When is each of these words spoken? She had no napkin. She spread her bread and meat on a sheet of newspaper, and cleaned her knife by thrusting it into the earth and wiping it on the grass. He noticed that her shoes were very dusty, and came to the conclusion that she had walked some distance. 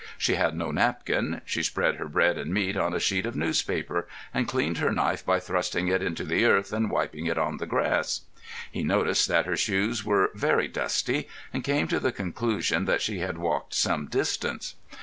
She 0.17 0.33
had 0.33 0.57
no 0.57 0.71
napkin. 0.71 1.41
She 1.45 1.61
spread 1.61 1.97
her 1.97 2.07
bread 2.07 2.35
and 2.35 2.51
meat 2.51 2.75
on 2.75 2.91
a 2.91 2.99
sheet 2.99 3.27
of 3.27 3.35
newspaper, 3.35 4.07
and 4.33 4.47
cleaned 4.47 4.79
her 4.79 4.91
knife 4.91 5.23
by 5.23 5.39
thrusting 5.39 5.89
it 5.89 6.01
into 6.01 6.23
the 6.23 6.43
earth 6.43 6.73
and 6.73 6.89
wiping 6.89 7.27
it 7.27 7.37
on 7.37 7.57
the 7.57 7.67
grass. 7.67 8.21
He 8.71 8.81
noticed 8.83 9.27
that 9.27 9.45
her 9.45 9.55
shoes 9.55 10.03
were 10.03 10.31
very 10.33 10.67
dusty, 10.67 11.27
and 11.53 11.63
came 11.63 11.87
to 11.89 11.99
the 11.99 12.11
conclusion 12.11 12.85
that 12.85 13.03
she 13.03 13.19
had 13.19 13.37
walked 13.37 13.75
some 13.75 14.07
distance. 14.07 14.73